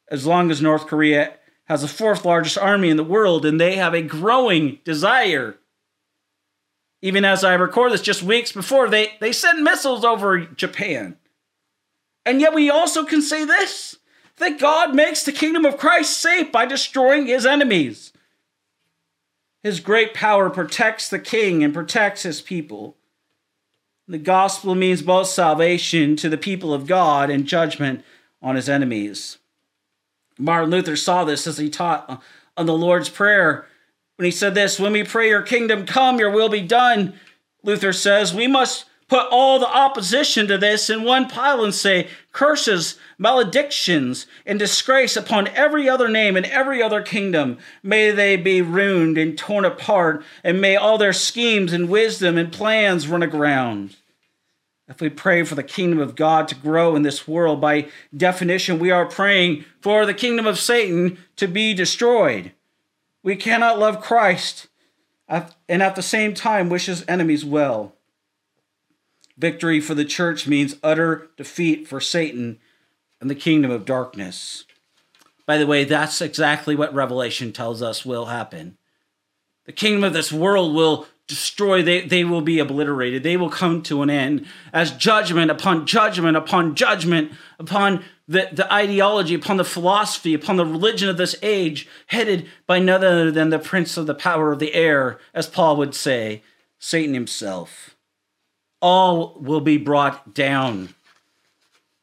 [0.09, 1.33] as long as North Korea
[1.65, 5.57] has the fourth largest army in the world, and they have a growing desire.
[7.01, 11.17] Even as I record this, just weeks before, they, they sent missiles over Japan.
[12.23, 13.97] And yet, we also can say this
[14.37, 18.11] that God makes the kingdom of Christ safe by destroying his enemies.
[19.63, 22.95] His great power protects the king and protects his people.
[24.07, 28.03] The gospel means both salvation to the people of God and judgment
[28.41, 29.39] on his enemies.
[30.37, 32.21] Martin Luther saw this as he taught
[32.55, 33.65] on the Lord's Prayer
[34.17, 37.19] when he said this When we pray, Your kingdom come, Your will be done,
[37.63, 42.07] Luther says, we must put all the opposition to this in one pile and say,
[42.31, 47.57] Curses, maledictions, and disgrace upon every other name and every other kingdom.
[47.83, 52.51] May they be ruined and torn apart, and may all their schemes and wisdom and
[52.51, 53.95] plans run aground.
[54.87, 58.77] If we pray for the kingdom of God to grow in this world, by definition,
[58.77, 62.51] we are praying for the kingdom of Satan to be destroyed.
[63.23, 64.67] We cannot love Christ
[65.27, 67.94] uh, and at the same time wish his enemies well.
[69.37, 72.59] Victory for the church means utter defeat for Satan
[73.19, 74.65] and the kingdom of darkness.
[75.45, 78.77] By the way, that's exactly what Revelation tells us will happen.
[79.65, 83.23] The kingdom of this world will destroy, they, they will be obliterated.
[83.23, 88.71] They will come to an end as judgment upon judgment upon judgment upon the, the
[88.71, 93.49] ideology, upon the philosophy, upon the religion of this age, headed by none other than
[93.49, 96.43] the prince of the power of the air, as Paul would say,
[96.79, 97.94] Satan himself.
[98.87, 100.93] All will be brought down,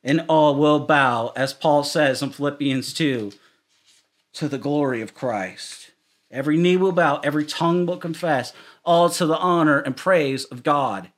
[0.03, 3.31] and all will bow, as Paul says in Philippians 2,
[4.33, 5.93] to the glory of Christ.
[6.29, 8.53] Every knee will bow, every tongue will confess,
[8.85, 11.13] all to the honor and praise of God.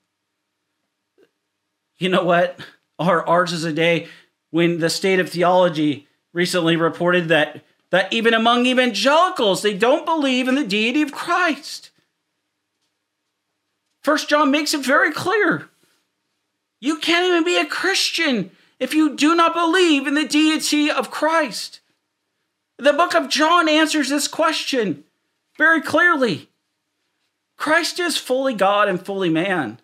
[1.96, 2.61] You know what?
[2.98, 4.09] Our ours is a day
[4.50, 10.46] when the state of theology recently reported that that even among evangelicals they don't believe
[10.46, 11.90] in the deity of Christ.
[14.04, 15.70] First John makes it very clear.
[16.78, 21.10] You can't even be a Christian if you do not believe in the deity of
[21.10, 21.80] Christ.
[22.76, 25.04] The book of John answers this question
[25.56, 26.50] very clearly.
[27.56, 29.80] Christ is fully God and fully man.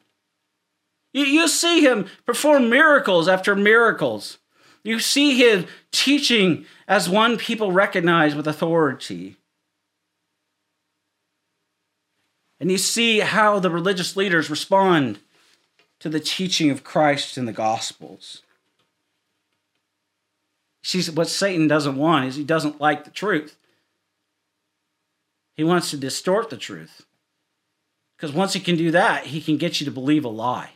[1.15, 4.37] You, you see him perform miracles after miracles.
[4.83, 9.37] You see him teaching as one people recognize with authority.
[12.61, 15.19] And you see how the religious leaders respond
[15.99, 18.43] to the teaching of Christ in the Gospels.
[20.83, 23.57] See, what Satan doesn't want is he doesn't like the truth.
[25.57, 27.07] He wants to distort the truth.
[28.17, 30.71] Because once he can do that, he can get you to believe a lie.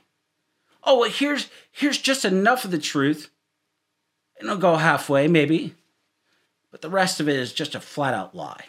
[0.82, 3.30] Oh, well, here's here's just enough of the truth.
[4.38, 5.74] And it'll go halfway, maybe.
[6.70, 8.64] But the rest of it is just a flat out lie.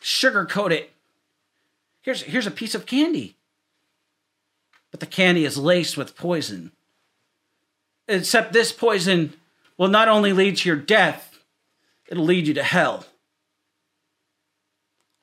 [0.00, 0.92] Sugarcoat it.
[2.08, 3.36] Here's, here's a piece of candy.
[4.90, 6.72] But the candy is laced with poison.
[8.08, 9.34] Except this poison
[9.76, 11.38] will not only lead to your death,
[12.08, 13.04] it'll lead you to hell.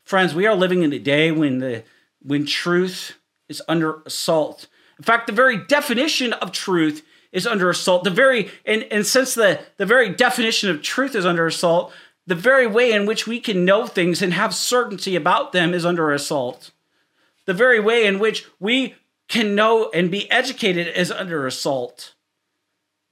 [0.03, 1.83] Friends, we are living in a day when the
[2.21, 3.15] when truth
[3.49, 4.67] is under assault.
[4.99, 8.03] In fact, the very definition of truth is under assault.
[8.03, 11.91] The very and, and since the, the very definition of truth is under assault,
[12.27, 15.83] the very way in which we can know things and have certainty about them is
[15.83, 16.69] under assault.
[17.45, 18.95] The very way in which we
[19.27, 22.13] can know and be educated is under assault.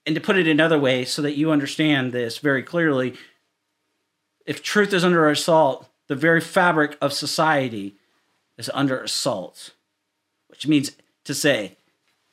[0.05, 3.15] And to put it another way, so that you understand this very clearly,
[4.45, 7.95] if truth is under assault, the very fabric of society
[8.57, 9.71] is under assault,
[10.47, 10.91] which means
[11.23, 11.77] to say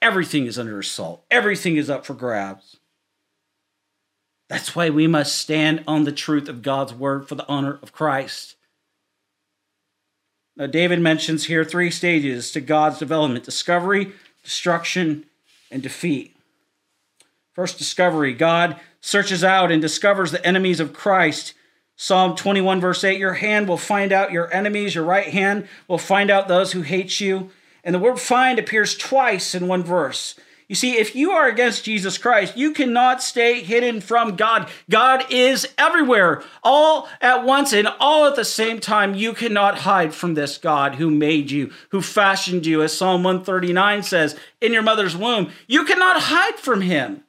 [0.03, 2.77] everything is under assault, everything is up for grabs.
[4.49, 7.93] That's why we must stand on the truth of God's word for the honor of
[7.93, 8.57] Christ.
[10.61, 14.13] Now, David mentions here three stages to God's development discovery,
[14.45, 15.25] destruction,
[15.71, 16.37] and defeat.
[17.55, 21.55] First, discovery God searches out and discovers the enemies of Christ
[21.97, 25.99] Psalm 21, verse 8 Your hand will find out your enemies, your right hand will
[25.99, 27.51] find out those who hate you.
[27.85, 30.35] And the word find appears twice in one verse.
[30.71, 34.71] You see, if you are against Jesus Christ, you cannot stay hidden from God.
[34.89, 39.17] God is everywhere, all at once and all at the same time.
[39.17, 44.05] You cannot hide from this God who made you, who fashioned you, as Psalm 139
[44.05, 45.51] says, in your mother's womb.
[45.67, 47.25] You cannot hide from him.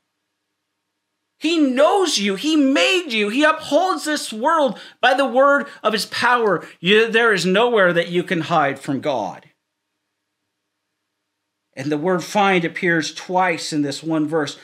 [1.39, 2.35] He knows you.
[2.35, 3.29] He made you.
[3.29, 6.63] He upholds this world by the word of his power.
[6.79, 9.47] You, there is nowhere that you can hide from God.
[11.75, 14.57] And the word find appears twice in this one verse.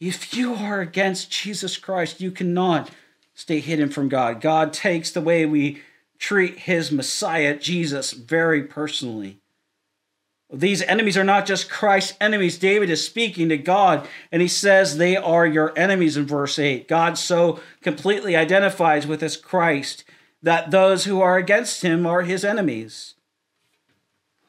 [0.00, 2.90] If you are against Jesus Christ, you cannot
[3.34, 4.40] stay hidden from God.
[4.40, 5.82] God takes the way we
[6.18, 9.38] treat his Messiah, Jesus, very personally.
[10.52, 12.58] These enemies are not just Christ's enemies.
[12.58, 16.88] David is speaking to God, and he says they are your enemies in verse 8.
[16.88, 20.04] God so completely identifies with his Christ
[20.42, 23.14] that those who are against him are his enemies.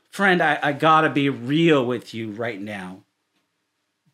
[0.10, 3.04] Friend, I, I gotta be real with you right now.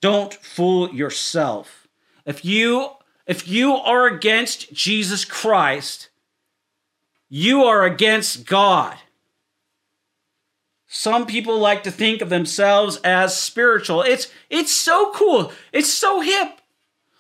[0.01, 1.87] Don't fool yourself.
[2.25, 2.89] If you
[3.25, 6.09] if you are against Jesus Christ,
[7.27, 8.97] you are against God.
[10.87, 14.01] Some people like to think of themselves as spiritual.
[14.01, 15.51] It's it's so cool.
[15.73, 16.61] It's so hip.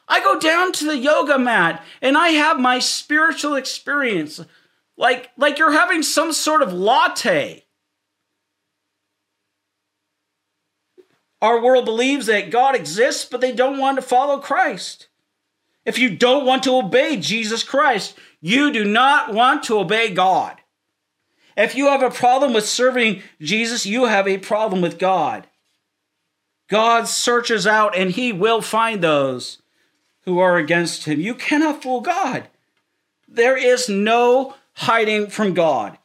[0.07, 4.39] I go down to the yoga mat and I have my spiritual experience.
[4.95, 7.64] Like like you're having some sort of latte.
[11.45, 15.09] Our world believes that God exists, but they don't want to follow Christ.
[15.85, 20.57] If you don't want to obey Jesus Christ, you do not want to obey God.
[21.55, 25.45] If you have a problem with serving Jesus, you have a problem with God.
[26.67, 29.61] God searches out and he will find those
[30.21, 31.21] who are against him.
[31.21, 32.47] You cannot fool God.
[33.27, 35.99] There is no hiding from God.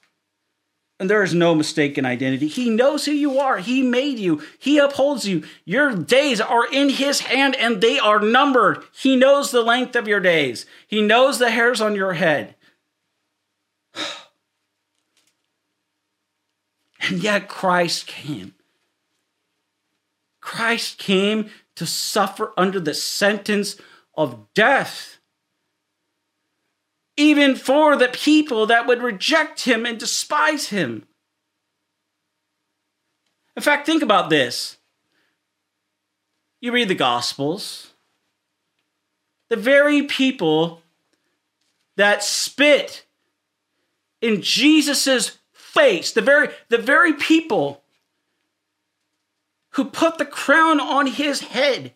[1.01, 2.47] And there is no mistaken identity.
[2.47, 3.57] He knows who you are.
[3.57, 4.43] He made you.
[4.59, 5.45] He upholds you.
[5.65, 8.85] Your days are in His hand and they are numbered.
[8.93, 12.55] He knows the length of your days, He knows the hairs on your head.
[17.03, 18.55] And yet Christ came.
[20.43, 23.77] Christ came to suffer under the sentence
[24.15, 25.19] of death
[27.21, 31.07] even for the people that would reject him and despise him.
[33.55, 34.79] In fact, think about this.
[36.61, 37.93] You read the Gospels,
[39.51, 40.81] the very people
[41.97, 43.05] that spit
[44.23, 47.83] in Jesus' face, the very, the very people
[49.71, 51.93] who put the crown on his head,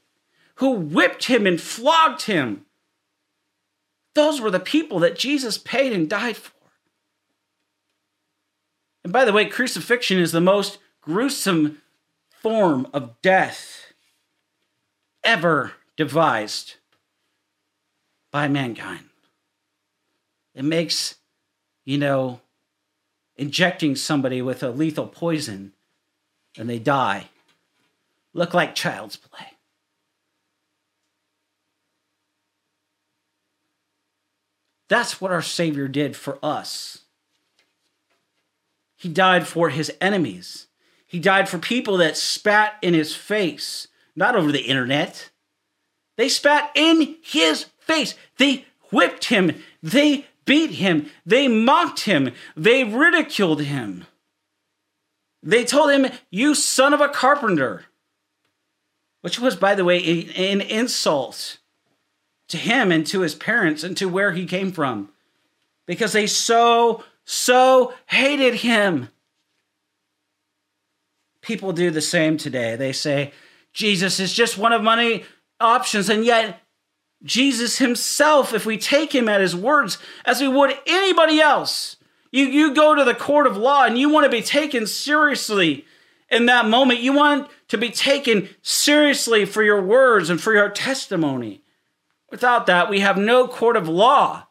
[0.56, 2.63] who whipped him and flogged him,
[4.14, 6.52] those were the people that Jesus paid and died for.
[9.02, 11.82] And by the way, crucifixion is the most gruesome
[12.30, 13.92] form of death
[15.22, 16.74] ever devised
[18.30, 19.04] by mankind.
[20.54, 21.16] It makes,
[21.84, 22.40] you know,
[23.36, 25.72] injecting somebody with a lethal poison
[26.56, 27.28] and they die
[28.32, 29.53] look like child's play.
[34.88, 37.00] That's what our Savior did for us.
[38.96, 40.66] He died for his enemies.
[41.06, 45.30] He died for people that spat in his face, not over the internet.
[46.16, 48.14] They spat in his face.
[48.38, 49.62] They whipped him.
[49.82, 51.10] They beat him.
[51.26, 52.32] They mocked him.
[52.56, 54.06] They ridiculed him.
[55.42, 57.84] They told him, You son of a carpenter,
[59.20, 59.98] which was, by the way,
[60.34, 61.58] an insult
[62.54, 65.08] to him and to his parents and to where he came from
[65.86, 69.08] because they so, so hated him.
[71.42, 72.76] People do the same today.
[72.76, 73.32] They say,
[73.72, 75.24] Jesus is just one of many
[75.58, 76.60] options, and yet
[77.24, 81.96] Jesus himself, if we take him at his words, as we would anybody else,
[82.30, 85.84] you, you go to the court of law and you want to be taken seriously
[86.30, 87.00] in that moment.
[87.00, 91.63] You want to be taken seriously for your words and for your testimony.
[92.34, 94.48] Without that, we have no court of law.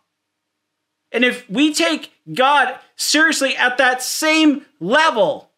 [1.11, 5.51] And if we take God seriously at that same level,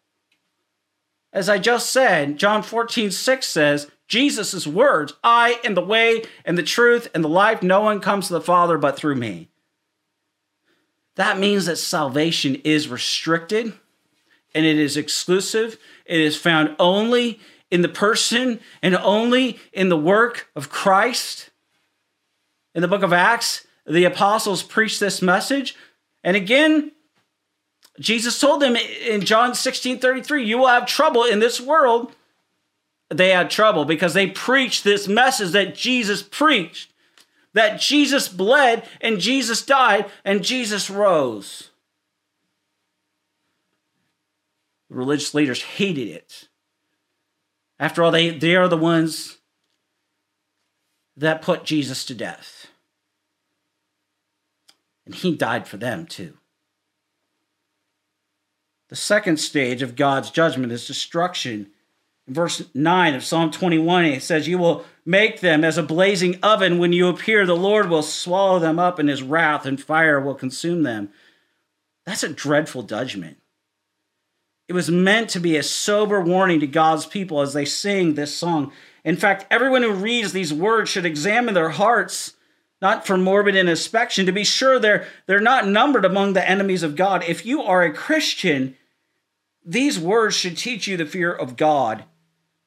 [1.32, 6.58] as I just said, John 14, 6 says, Jesus' words, I am the way and
[6.58, 7.62] the truth and the life.
[7.62, 9.48] No one comes to the Father but through me.
[11.14, 13.72] That means that salvation is restricted
[14.52, 15.78] and it is exclusive.
[16.04, 17.38] It is found only
[17.70, 21.50] in the person and only in the work of Christ
[22.76, 25.74] in the book of Acts, the apostles preached this message.
[26.22, 26.92] And again,
[27.98, 32.14] Jesus told them in John 16 33, you will have trouble in this world.
[33.08, 36.92] They had trouble because they preached this message that Jesus preached
[37.56, 41.70] that Jesus bled and Jesus died and Jesus rose.
[44.90, 46.48] The religious leaders hated it.
[47.78, 49.38] After all, they, they are the ones
[51.16, 52.55] that put Jesus to death.
[55.06, 56.34] And he died for them too.
[58.88, 61.68] The second stage of God's judgment is destruction.
[62.28, 66.38] In verse 9 of Psalm 21, it says, You will make them as a blazing
[66.42, 66.78] oven.
[66.78, 70.34] When you appear, the Lord will swallow them up in his wrath, and fire will
[70.34, 71.10] consume them.
[72.04, 73.38] That's a dreadful judgment.
[74.68, 78.36] It was meant to be a sober warning to God's people as they sing this
[78.36, 78.72] song.
[79.04, 82.34] In fact, everyone who reads these words should examine their hearts,
[82.80, 86.96] not for morbid inspection, to be sure they're, they're not numbered among the enemies of
[86.96, 87.24] God.
[87.26, 88.76] If you are a Christian,
[89.64, 92.04] these words should teach you the fear of God,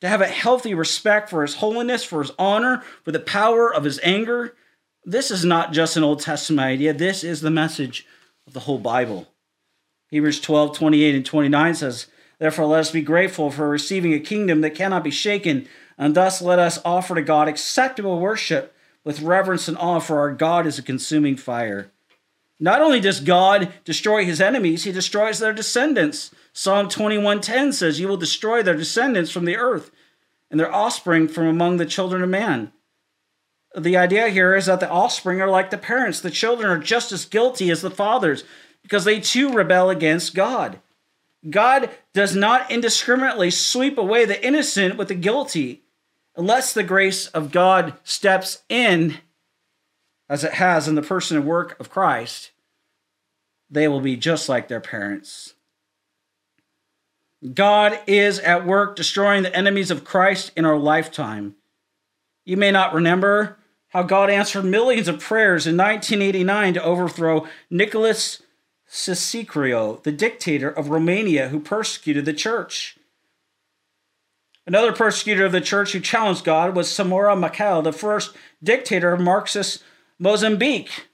[0.01, 3.83] to have a healthy respect for His holiness, for His honor, for the power of
[3.83, 4.55] His anger.
[5.03, 8.05] This is not just an Old Testament idea, this is the message
[8.47, 9.27] of the whole Bible.
[10.09, 12.07] Hebrews 12, 28 and 29 says,
[12.39, 15.67] Therefore, let us be grateful for receiving a kingdom that cannot be shaken
[15.99, 18.73] and thus let us offer to God acceptable worship
[19.03, 21.91] with reverence and awe, for our God is a consuming fire.
[22.59, 26.31] Not only does God destroy his enemies, he destroys their descendants.
[26.51, 29.91] Psalm 21:10 says, "You will destroy their descendants from the earth,
[30.51, 32.73] and their offspring from among the children of man."
[33.75, 36.19] The idea here is that the offspring are like the parents.
[36.19, 38.43] The children are just as guilty as the fathers
[38.81, 40.79] because they too rebel against God.
[41.49, 45.83] God does not indiscriminately sweep away the innocent with the guilty
[46.39, 49.17] unless the grace of God steps in
[50.29, 52.51] as it has in the person and work of Christ,
[53.69, 55.55] they will be just like their parents.
[57.53, 61.55] God is at work destroying the enemies of Christ in our lifetime.
[62.45, 63.57] You may not remember
[63.89, 68.41] how God answered millions of prayers in 1989 to overthrow Nicholas
[68.89, 72.98] Ceausescu, the dictator of Romania who persecuted the church.
[74.69, 79.19] Another persecutor of the church who challenged God was Samora Machel, the first dictator of
[79.19, 79.81] Marxist
[80.19, 81.07] Mozambique.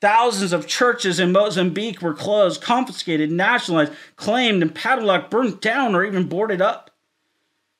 [0.00, 6.04] Thousands of churches in Mozambique were closed, confiscated, nationalized, claimed, and padlocked, burnt down, or
[6.04, 6.92] even boarded up.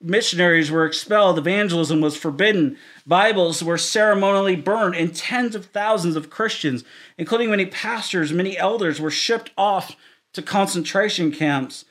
[0.00, 6.28] Missionaries were expelled, evangelism was forbidden, Bibles were ceremonially burned, and tens of thousands of
[6.28, 6.82] Christians,
[7.16, 9.94] including many pastors, many elders, were shipped off
[10.32, 11.84] to concentration camps,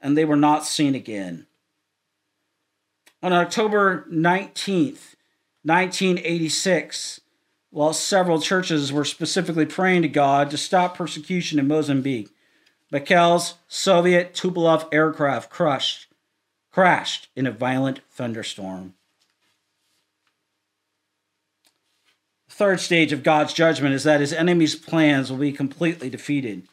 [0.00, 1.46] and they were not seen again.
[3.22, 5.14] On October 19th,
[5.62, 7.20] 1986,
[7.70, 12.30] while several churches were specifically praying to God to stop persecution in Mozambique,
[12.90, 16.08] Machel's Soviet Tupolev aircraft crushed,
[16.72, 18.94] crashed in a violent thunderstorm.
[22.48, 26.64] The third stage of God's judgment is that his enemies' plans will be completely defeated.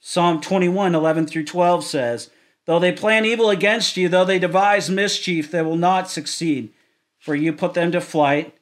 [0.00, 2.30] Psalm 21, 11 through 12 says,
[2.70, 6.72] Though they plan evil against you, though they devise mischief, they will not succeed,
[7.18, 8.56] for you put them to flight.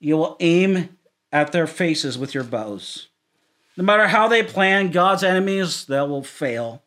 [0.00, 0.98] You will aim
[1.30, 3.06] at their faces with your bows.
[3.76, 6.82] No matter how they plan, God's enemies, they will fail.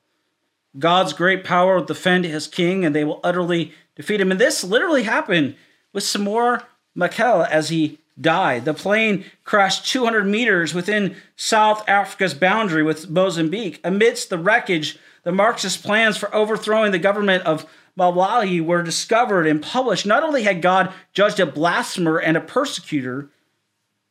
[0.77, 4.29] God's great power will defend his king, and they will utterly defeat him.
[4.29, 5.55] And this literally happened
[5.93, 8.65] with Samora Machel as he died.
[8.65, 13.79] The plane crashed 200 meters within South Africa's boundary with Mozambique.
[13.81, 17.65] Amidst the wreckage, the Marxist plans for overthrowing the government of
[17.97, 20.05] Malawi were discovered and published.
[20.05, 23.29] Not only had God judged a blasphemer and a persecutor,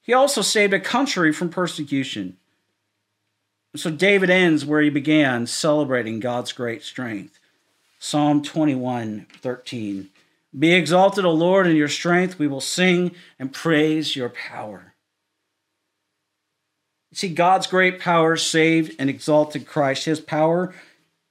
[0.03, 2.37] he also saved a country from persecution.
[3.77, 7.39] So David ends where he began, celebrating God's great strength.
[8.01, 10.09] Psalm 21 13.
[10.57, 12.39] Be exalted, O Lord, in your strength.
[12.39, 14.95] We will sing and praise your power.
[17.13, 20.05] See, God's great power saved and exalted Christ.
[20.05, 20.75] His power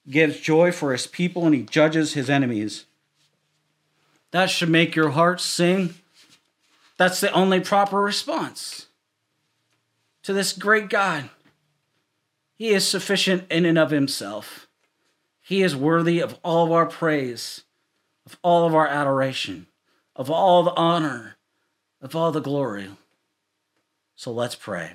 [0.09, 2.85] gives joy for his people and he judges his enemies.
[4.31, 5.95] That should make your heart sing
[6.97, 8.87] that's the only proper response
[10.23, 11.29] to this great God.
[12.55, 14.67] He is sufficient in and of himself.
[15.41, 17.63] He is worthy of all of our praise,
[18.25, 19.67] of all of our adoration,
[20.15, 21.35] of all the honor,
[21.99, 22.87] of all the glory.
[24.15, 24.93] So let's pray.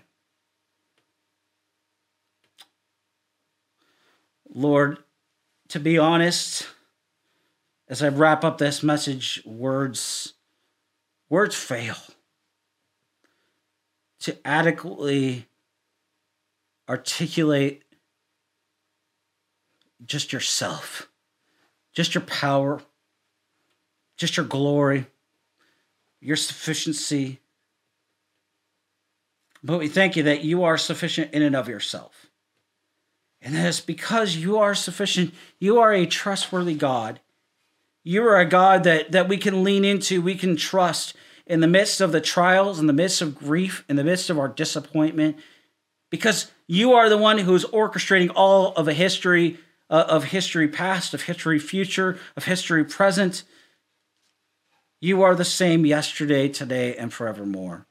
[4.54, 4.98] Lord,
[5.68, 6.66] to be honest,
[7.88, 10.34] as I wrap up this message, words
[11.30, 11.96] Words fail
[14.20, 15.46] to adequately
[16.88, 17.82] articulate
[20.04, 21.08] just yourself,
[21.92, 22.80] just your power,
[24.16, 25.06] just your glory,
[26.20, 27.40] your sufficiency.
[29.62, 32.27] But we thank you that you are sufficient in and of yourself.
[33.40, 37.20] And that it's because you are sufficient, you are a trustworthy God
[38.08, 41.14] you are a God that, that we can lean into, we can trust
[41.46, 44.38] in the midst of the trials, in the midst of grief, in the midst of
[44.38, 45.36] our disappointment,
[46.08, 49.58] because you are the one who is orchestrating all of a history,
[49.90, 53.44] uh, of history past, of history future, of history present.
[55.02, 57.86] You are the same yesterday, today, and forevermore.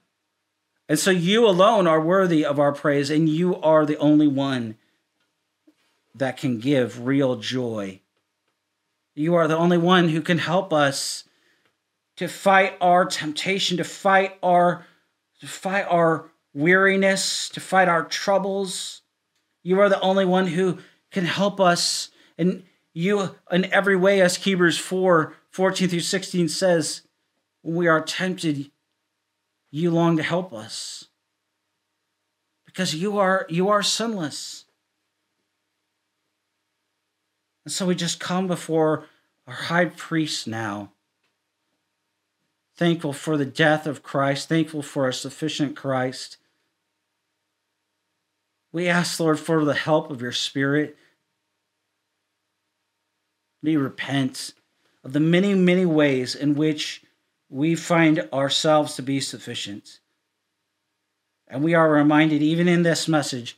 [0.89, 4.77] And so you alone are worthy of our praise, and you are the only one
[6.17, 8.01] that can give real joy
[9.17, 11.23] you are the only one who can help us
[12.17, 14.85] to fight our temptation, to fight our
[15.39, 19.01] to fight our weariness, to fight our troubles.
[19.63, 20.77] You are the only one who
[21.11, 22.09] can help us.
[22.37, 22.63] And
[22.93, 27.01] you, in every way, as Hebrews 4 14 through 16 says,
[27.63, 28.69] when we are tempted,
[29.71, 31.05] you long to help us.
[32.67, 34.65] Because you are you are sinless.
[37.67, 39.03] And so we just come before
[39.45, 40.93] our high priest now,
[42.77, 46.37] thankful for the death of Christ, thankful for a sufficient Christ.
[48.71, 50.95] We ask, Lord, for the help of your Spirit.
[53.61, 54.53] We repent
[55.03, 57.03] of the many, many ways in which
[57.49, 59.99] we find ourselves to be sufficient.
[61.49, 63.57] And we are reminded, even in this message,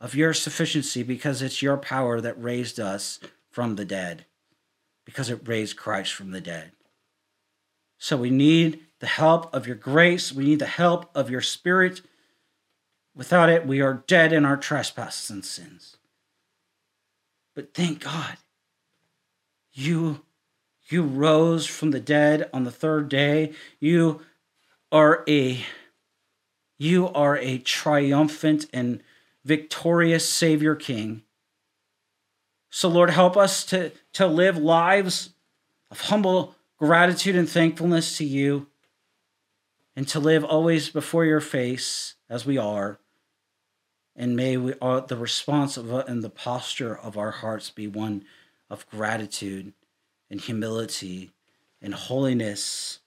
[0.00, 3.20] of your sufficiency because it's your power that raised us
[3.54, 4.26] from the dead,
[5.04, 6.72] because it raised Christ from the dead.
[7.98, 12.00] So we need the help of your grace, we need the help of your spirit
[13.14, 15.96] Without it, we are dead in our trespasses and sins.
[17.54, 18.36] But thank God,
[19.72, 20.22] you,
[20.88, 23.52] you rose from the dead on the third day.
[23.78, 24.22] You
[24.90, 25.64] are a,
[26.76, 29.00] you are a triumphant and
[29.44, 31.22] victorious Savior King.
[32.76, 35.30] So, Lord, help us to, to live lives
[35.92, 38.66] of humble gratitude and thankfulness to you,
[39.94, 42.98] and to live always before your face as we are.
[44.16, 47.86] And may we, uh, the response of, uh, and the posture of our hearts be
[47.86, 48.24] one
[48.68, 49.72] of gratitude
[50.28, 51.30] and humility
[51.80, 52.98] and holiness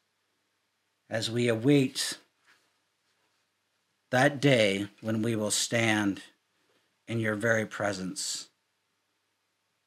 [1.09, 2.19] as we await
[4.11, 6.21] that day when we will stand
[7.05, 8.46] in your very presence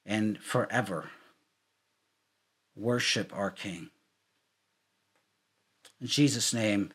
[0.05, 1.09] and forever
[2.75, 3.89] worship our King.
[5.99, 6.91] In Jesus' name,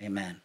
[0.00, 0.40] amen.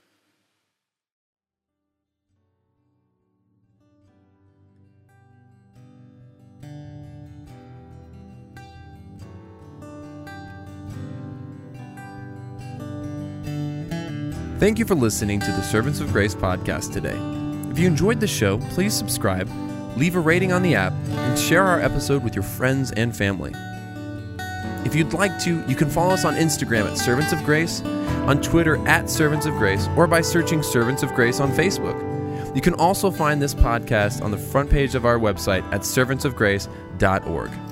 [14.60, 17.16] Thank you for listening to the Servants of Grace podcast today.
[17.70, 19.48] If you enjoyed the show, please subscribe,
[19.98, 23.54] leave a rating on the app, and share our episode with your friends and family.
[24.86, 27.82] If you'd like to, you can follow us on Instagram at Servants of Grace,
[28.28, 31.98] on Twitter at Servants of Grace, or by searching Servants of Grace on Facebook.
[32.56, 37.67] You can also find this podcast on the front page of our website at servantsofgrace.org.